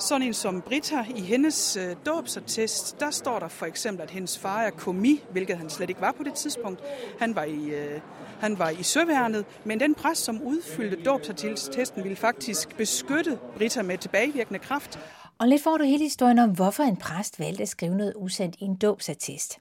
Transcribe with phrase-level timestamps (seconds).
[0.00, 4.38] Sådan en som Britta, i hendes øh, dåbsattest, der står der for eksempel, at hendes
[4.38, 6.80] far er komi, hvilket han slet ikke var på det tidspunkt.
[7.18, 8.00] Han var i, øh,
[8.40, 13.98] han var i søværnet, men den præst, som udfyldte dåbsattesten, ville faktisk beskytte Britta med
[13.98, 14.98] tilbagevirkende kraft.
[15.40, 18.56] Og lidt får du hele historien om, hvorfor en præst valgte at skrive noget usandt
[18.58, 19.58] i en dåbsattest.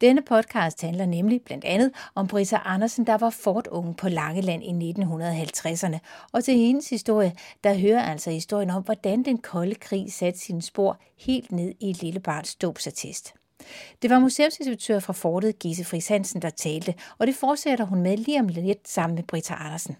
[0.00, 4.92] Denne podcast handler nemlig blandt andet om Brita Andersen, der var fortunge på Langeland i
[4.92, 5.98] 1950'erne.
[6.32, 7.32] Og til hendes historie,
[7.64, 11.90] der hører altså historien om, hvordan den kolde krig satte sine spor helt ned i
[11.90, 13.34] et lille barns dåbsattest.
[14.02, 18.16] Det var museumsinspektør fra fortet, Gise Friis Hansen, der talte, og det fortsætter hun med
[18.16, 19.96] lige om lidt sammen med Brita Andersen.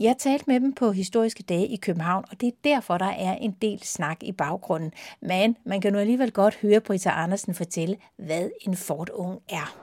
[0.00, 3.34] Jeg talte med dem på historiske dage i København, og det er derfor, der er
[3.34, 4.92] en del snak i baggrunden.
[5.20, 9.76] Men man kan nu alligevel godt høre Brita Andersen fortælle, hvad en Ford-ung er.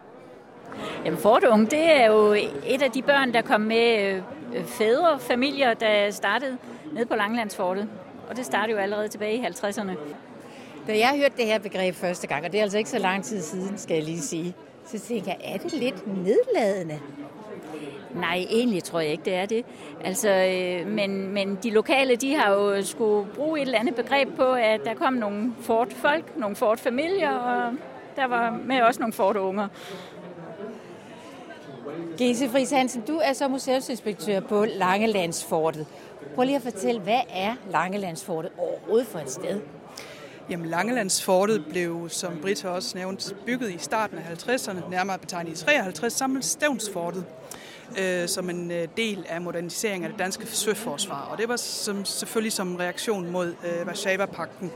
[1.05, 2.33] Jamen Ford-ung, det er jo
[2.67, 4.21] et af de børn, der kom med
[4.55, 6.57] øh, fædre, familier, der startede
[6.93, 7.89] ned på Langlandsfortet.
[8.29, 9.91] Og det startede jo allerede tilbage i 50'erne.
[10.87, 13.23] Da jeg hørte det her begreb første gang, og det er altså ikke så lang
[13.23, 16.99] tid siden, skal jeg lige sige, så tænker jeg, er det lidt nedladende?
[18.15, 19.65] Nej, egentlig tror jeg ikke, det er det.
[20.03, 24.35] Altså, øh, men, men de lokale, de har jo skulle bruge et eller andet begreb
[24.35, 27.73] på, at der kom nogle Ford-folk, nogle Ford-familier, og
[28.15, 29.67] der var med også nogle Ford-unger.
[32.17, 35.87] Gese Friis Hansen, du er så museumsinspektør på Langelandsfortet.
[36.35, 39.61] Prøv lige at fortælle, hvad er Langelandsfortet overhovedet for et sted?
[40.49, 45.65] Jamen, Langelandsfortet blev, som Britta også nævnt, bygget i starten af 50'erne, nærmere betegnet i
[45.65, 47.25] 53, sammen med Stævnsfortet
[47.99, 51.21] øh, som en øh, del af moderniseringen af det danske søforsvar.
[51.31, 54.71] Og det var som, selvfølgelig som reaktion mod øh, Varsava-pakten.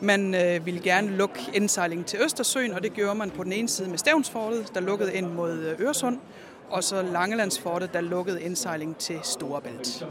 [0.00, 3.68] Man øh, ville gerne lukke indsejling til Østersøen, og det gjorde man på den ene
[3.68, 6.18] side med Stævnsfortet, der lukkede ind mod øh, Øresund,
[6.70, 10.06] og så Langelandsfortet, der lukkede indsejlingen til Storebælt.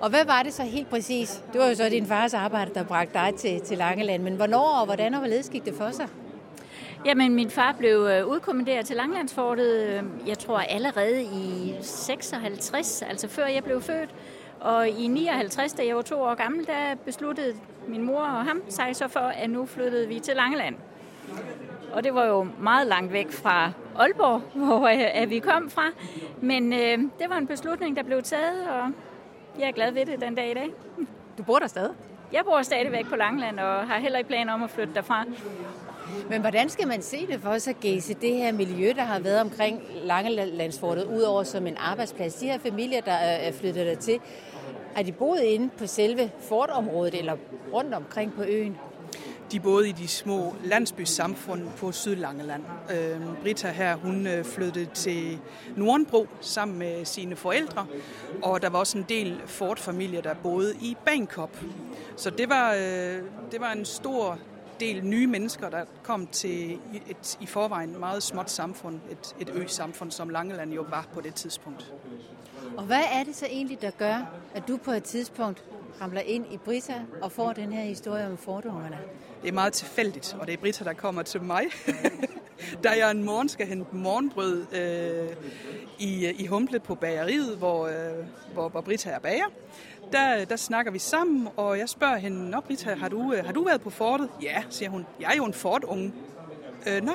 [0.00, 1.42] Og hvad var det så helt præcis?
[1.52, 4.22] Det var jo så din fars arbejde, der bragte dig til, til Langeland.
[4.22, 6.08] Men hvornår og hvordan og hvorledes gik det for sig?
[7.04, 13.28] Jamen, min far blev øh, udkommanderet til Langlandsfortet, øh, jeg tror allerede i 56, altså
[13.28, 14.14] før jeg blev født.
[14.60, 17.54] Og i 59, da jeg var to år gammel, der besluttede
[17.88, 20.74] min mor og ham sig så for, at nu flyttede vi til Langeland.
[21.92, 24.88] Og det var jo meget langt væk fra Aalborg, hvor
[25.22, 25.84] øh, vi kom fra.
[26.40, 28.90] Men øh, det var en beslutning, der blev taget, og
[29.58, 30.70] jeg er glad ved det den dag i dag.
[31.38, 31.90] Du bor der stadig?
[32.32, 35.24] Jeg bor stadigvæk på Langland og har heller ikke planer om at flytte derfra.
[36.30, 39.40] Men hvordan skal man se det for sig, Gese, det her miljø, der har været
[39.40, 42.34] omkring Langelandsfortet, udover som en arbejdsplads?
[42.34, 44.20] De her familier, der er flyttet der til,
[44.94, 47.36] har de boet inde på selve fortområdet eller
[47.72, 48.76] rundt omkring på øen?
[49.54, 52.62] De boede i de små landsbysamfund på Sydlangeland.
[52.90, 55.38] Øh, Britta her, hun øh, flyttede til
[55.76, 57.86] Nordenbro sammen med sine forældre,
[58.42, 61.50] og der var også en del Ford-familier, der boede i Bangkok.
[62.16, 63.22] Så det var, øh,
[63.52, 64.38] det var en stor
[64.80, 66.78] del nye mennesker, der kom til
[67.10, 71.34] et i forvejen meget småt samfund, et, et ø-samfund, som Langeland jo var på det
[71.34, 71.92] tidspunkt.
[72.76, 75.64] Og hvad er det så egentlig, der gør, at du på et tidspunkt
[76.00, 78.98] ramler ind i Brita og får den her historie om fordommerne?
[79.42, 81.64] Det er meget tilfældigt, og det er Brita, der kommer til mig.
[82.84, 85.36] da jeg en morgen skal hente morgenbrød øh,
[85.98, 89.46] i, øh, i Humble på bageriet, hvor, øh, hvor, hvor Brita er bager,
[90.12, 93.52] der, der snakker vi sammen, og jeg spørger hende, Nå Brita, har du, øh, har
[93.52, 94.28] du været på fortet?
[94.42, 95.06] Ja, siger hun.
[95.20, 96.12] Jeg er jo en fortunge.
[96.86, 97.12] Øh, Nå,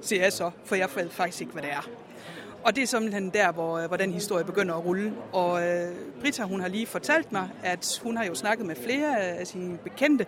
[0.00, 1.88] siger jeg så, for jeg ved faktisk ikke, hvad det er.
[2.64, 5.12] Og det er simpelthen der, hvor, øh, hvor den historie begynder at rulle.
[5.32, 9.20] Og øh, Britta, hun har lige fortalt mig, at hun har jo snakket med flere
[9.20, 10.26] af sine bekendte,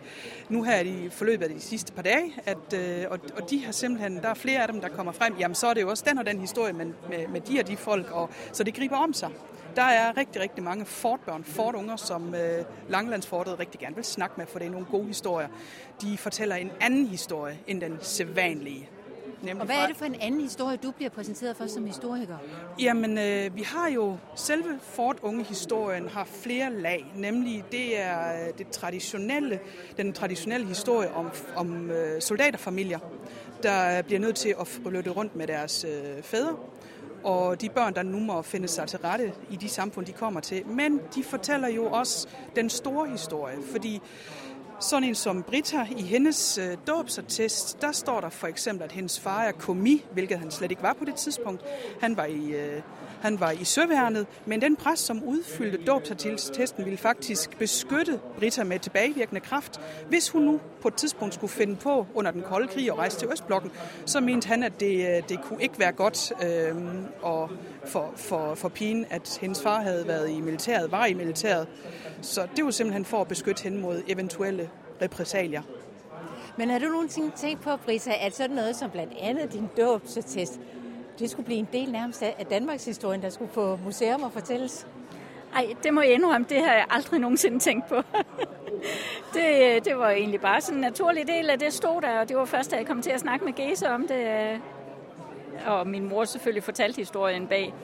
[0.49, 3.73] nu her i forløbet af de sidste par dage, at, øh, og, og de har
[3.73, 6.05] simpelthen, der er flere af dem, der kommer frem, jamen så er det jo også
[6.09, 8.97] den og den historie men med, med de og de folk, og, så det griber
[8.97, 9.31] om sig.
[9.77, 14.47] Der er rigtig, rigtig mange fortbørn, fortunger, som øh, Langlandsfortet rigtig gerne vil snakke med,
[14.47, 15.49] for det er nogle gode historier.
[16.03, 18.89] De fortæller en anden historie end den sædvanlige
[19.61, 22.37] og hvad er det for en anden historie, du bliver præsenteret for som historiker?
[22.79, 27.13] Jamen, øh, vi har jo selve Fort Unge-historien har flere lag.
[27.17, 29.61] Nemlig, det er øh, det traditionelle,
[29.97, 32.99] den traditionelle historie om, om øh, soldaterfamilier,
[33.63, 36.57] der bliver nødt til at flytte rundt med deres øh, fædre
[37.25, 40.41] og de børn, der nu må finde sig til rette i de samfund, de kommer
[40.41, 40.67] til.
[40.67, 44.01] Men de fortæller jo også den store historie, fordi
[44.85, 49.21] sådan en som Britta, i hendes øh, dåbsattest, der står der for eksempel, at hendes
[49.21, 51.63] far er komi, hvilket han slet ikke var på det tidspunkt.
[52.01, 52.83] Han var i, øh,
[53.25, 58.79] han var i søværnet, men den præst, som udfyldte dåbsattesten, ville faktisk beskytte Britta med
[58.79, 59.81] tilbagevirkende kraft.
[60.09, 63.19] Hvis hun nu på et tidspunkt skulle finde på under den kolde krig og rejse
[63.19, 63.71] til Østblokken,
[64.07, 66.77] så mente han, at det, øh, det kunne ikke være godt øh,
[67.23, 67.51] og
[67.87, 71.67] for, for, for pigen, at hendes far havde været i militæret, var i militæret.
[72.21, 74.71] Så det var simpelthen for at beskytte hende mod eventuelle
[75.03, 75.63] repressalier.
[76.57, 80.61] Men har du nogensinde tænkt på, Brisa, at sådan noget som blandt andet din dåbsattest,
[81.19, 84.87] det skulle blive en del nærmest af Danmarks historie, der skulle på museum og fortælles?
[85.55, 87.95] Ej, det må jeg indrømme, det har jeg aldrig nogensinde tænkt på.
[89.35, 92.37] det, det var egentlig bare sådan en naturlig del af det stod der, og det
[92.37, 94.61] var først, da jeg kom til at snakke med Gese om det,
[95.67, 97.75] og min mor selvfølgelig fortalte historien bag.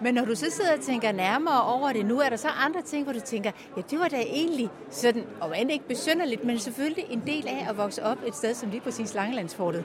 [0.00, 2.82] Men når du så sidder og tænker nærmere over det nu, er der så andre
[2.82, 6.58] ting, hvor du tænker, ja, det var da egentlig sådan, og end ikke besynderligt, men
[6.58, 9.84] selvfølgelig en del af at vokse op et sted som lige præcis Langelandsfortet.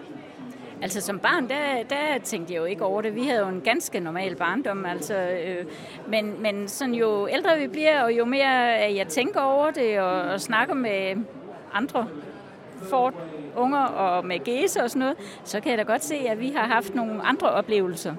[0.82, 3.16] Altså som barn, der, der tænkte jeg jo ikke over det.
[3.16, 5.66] Vi havde jo en ganske normal barndom, altså, øh,
[6.08, 8.50] men, men sådan jo ældre vi bliver, og jo mere
[8.96, 11.16] jeg tænker over det og, og snakker med
[11.74, 12.08] andre
[12.82, 13.14] fort
[13.56, 16.50] unger og med gæse og sådan noget, så kan jeg da godt se, at vi
[16.50, 18.16] har haft nogle andre oplevelser.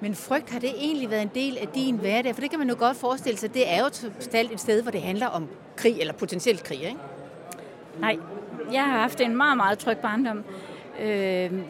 [0.00, 2.34] Men frygt, har det egentlig været en del af din hverdag?
[2.34, 3.88] For det kan man jo godt forestille sig, det er jo
[4.20, 6.96] totalt et sted, hvor det handler om krig, eller potentielt krig, ikke?
[7.98, 8.18] Nej,
[8.72, 10.44] jeg har haft en meget, meget tryg barndom.
[11.02, 11.64] Øhm,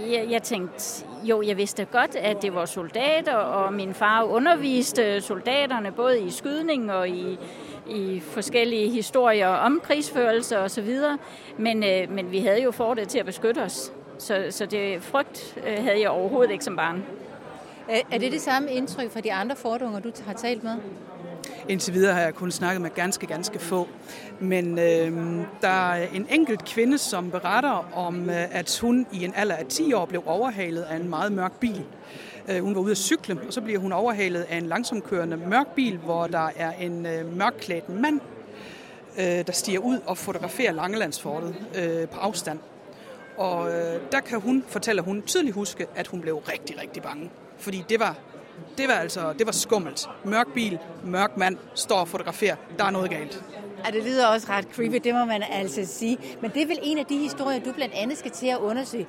[0.00, 4.22] øh, jeg, jeg tænkte, jo, jeg vidste godt, at det var soldater, og min far
[4.22, 7.38] underviste soldaterne både i skydning og i,
[7.86, 11.18] i forskellige historier om krigsførelse og så videre.
[11.56, 13.92] Men, øh, men vi havde jo fordet til at beskytte os.
[14.18, 17.04] Så, så det frygt øh, havde jeg overhovedet ikke som barn.
[17.88, 20.72] Er det det samme indtryk fra de andre fordunger, du har talt med?
[21.68, 23.88] Indtil videre har jeg kun snakket med ganske, ganske få.
[24.40, 29.32] Men øh, der er en enkelt kvinde, som beretter om, øh, at hun i en
[29.36, 31.84] alder af 10 år blev overhalet af en meget mørk bil.
[32.48, 35.74] Øh, hun var ude at cykle, og så bliver hun overhalet af en langsomkørende mørk
[35.74, 38.20] bil, hvor der er en øh, mørkklædt mand,
[39.18, 42.58] øh, der stiger ud og fotograferer Langelandsfortet øh, på afstand.
[43.38, 47.30] Og øh, der kan hun, fortæller hun, tydeligt huske, at hun blev rigtig, rigtig bange.
[47.58, 48.16] Fordi det var,
[48.78, 50.08] det var altså det var skummelt.
[50.24, 52.56] Mørk bil, mørk mand, står og fotograferer.
[52.78, 53.44] Der er noget galt.
[53.86, 56.18] Ja, det lyder også ret creepy, det må man altså sige.
[56.42, 59.06] Men det er vel en af de historier, du blandt andet skal til at undersøge.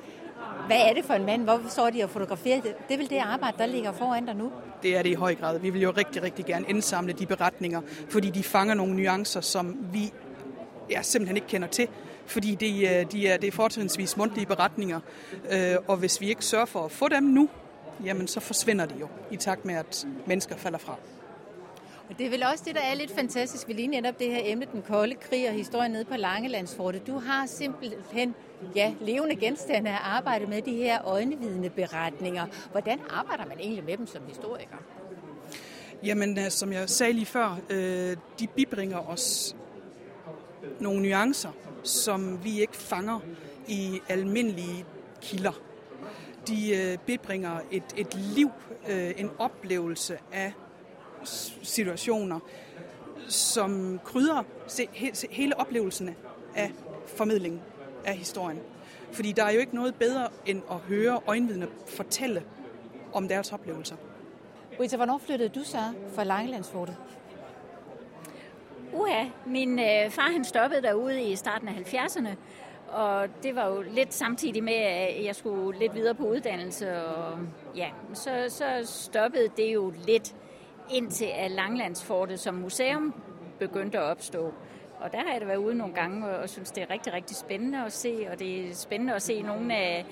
[0.66, 1.42] Hvad er det for en mand?
[1.42, 2.60] Hvorfor står de og fotograferer?
[2.60, 4.52] Det er vel det arbejde, der ligger foran dig nu?
[4.82, 5.58] Det er det i høj grad.
[5.58, 9.76] Vi vil jo rigtig, rigtig gerne indsamle de beretninger, fordi de fanger nogle nuancer, som
[9.92, 10.12] vi
[10.90, 11.88] ja, simpelthen ikke kender til
[12.30, 15.00] fordi de, øh, de er, det er fortrinsvis mundtlige beretninger,
[15.50, 17.48] øh, og hvis vi ikke sørger for at få dem nu,
[18.04, 20.96] jamen så forsvinder de jo i takt med, at mennesker falder fra.
[22.10, 24.40] Og det er vel også det, der er lidt fantastisk ved lige netop det her
[24.44, 27.06] emne, den kolde krig og historien nede på Langelandsfortet.
[27.06, 28.34] Du har simpelthen
[28.74, 32.46] ja, levende genstande at arbejde med de her øjnevidende beretninger.
[32.70, 34.76] Hvordan arbejder man egentlig med dem som historiker?
[36.04, 39.56] Jamen, øh, som jeg sagde lige før, øh, de bibringer os
[40.80, 41.50] nogle nuancer,
[41.82, 43.20] som vi ikke fanger
[43.68, 44.84] i almindelige
[45.20, 45.52] kilder.
[46.48, 48.50] De øh, bibringer et, et liv,
[48.88, 50.52] øh, en oplevelse af
[51.62, 52.40] situationer,
[53.28, 56.16] som krydrer se, he, se, hele oplevelsen
[56.54, 56.72] af
[57.06, 57.60] formidlingen
[58.04, 58.60] af historien.
[59.12, 62.42] Fordi der er jo ikke noget bedre end at høre øjenvidner fortælle
[63.12, 63.96] om deres oplevelser.
[64.80, 65.78] Rita, hvornår flyttede du så
[66.14, 66.96] fra Langelandsfortet?
[68.92, 72.28] Uha, min øh, far han stoppede derude i starten af 70'erne,
[72.88, 77.38] og det var jo lidt samtidig med, at jeg skulle lidt videre på uddannelse, og
[77.76, 80.34] ja, så, så stoppede det jo lidt
[80.90, 83.14] indtil at Langlandsfortet som museum
[83.58, 84.54] begyndte at opstå.
[85.00, 87.36] Og der har jeg da været ude nogle gange og, synes, det er rigtig, rigtig
[87.36, 90.06] spændende at se, og det er spændende at se nogle af,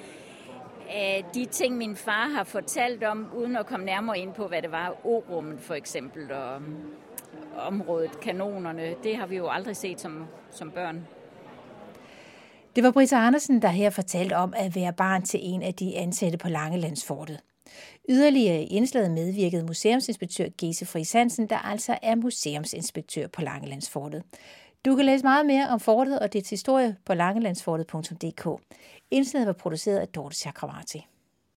[0.90, 4.62] af de ting, min far har fortalt om, uden at komme nærmere ind på, hvad
[4.62, 6.62] det var, O-rummet for eksempel, og
[7.58, 11.06] området, kanonerne, det har vi jo aldrig set som, som børn.
[12.76, 15.96] Det var Britta Andersen, der her fortalte om at være barn til en af de
[15.96, 17.40] ansatte på Langelandsfortet.
[18.08, 24.22] Yderligere i indslaget medvirkede museumsinspektør Gese Friis Hansen, der altså er museumsinspektør på Langelandsfortet.
[24.84, 28.62] Du kan læse meget mere om fortet og dets historie på langelandsfortet.dk.
[29.10, 31.06] Indslaget var produceret af Dorte Chakravarti.